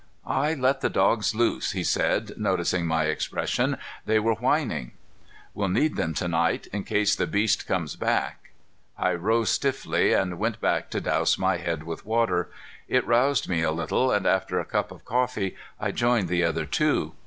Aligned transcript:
"I 0.25 0.55
let 0.55 0.81
the 0.81 0.89
dogs 0.89 1.35
loose," 1.35 1.73
he 1.73 1.83
said, 1.83 2.31
noticing 2.35 2.87
my 2.87 3.03
expression. 3.03 3.77
"They 4.03 4.17
were 4.17 4.33
whining." 4.33 4.93
"We'll 5.53 5.69
need 5.69 5.95
them 5.95 6.15
to 6.15 6.27
night, 6.27 6.65
in 6.73 6.85
case 6.85 7.15
the 7.15 7.27
beast 7.27 7.67
comes 7.67 7.95
back." 7.95 8.49
I 8.97 9.13
rose 9.13 9.51
stiffly 9.51 10.11
and 10.13 10.39
went 10.39 10.59
back 10.59 10.89
to 10.89 11.01
douse 11.01 11.37
my 11.37 11.57
head 11.57 11.83
with 11.83 12.03
water. 12.03 12.49
It 12.87 13.05
roused 13.05 13.47
me 13.47 13.61
a 13.61 13.69
little 13.71 14.11
and, 14.11 14.25
after 14.25 14.59
a 14.59 14.65
cup 14.65 14.89
of 14.91 15.05
coffee, 15.05 15.55
I 15.79 15.91
joined 15.91 16.29
the 16.29 16.45
other 16.45 16.65
two. 16.65 17.13